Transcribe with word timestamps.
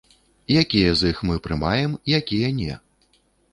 Якія 0.61 0.95
з 1.01 1.11
іх 1.13 1.19
мы 1.31 1.35
прымаем, 1.49 1.91
якія 2.23 2.53
не? 2.63 2.81